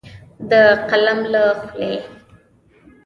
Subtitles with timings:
[0.49, 0.51] د
[0.89, 1.93] قلم له خولې